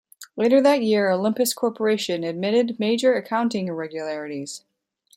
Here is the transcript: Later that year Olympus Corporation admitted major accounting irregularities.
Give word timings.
Later 0.35 0.59
that 0.61 0.81
year 0.81 1.11
Olympus 1.11 1.53
Corporation 1.53 2.23
admitted 2.23 2.79
major 2.79 3.13
accounting 3.13 3.67
irregularities. 3.67 4.63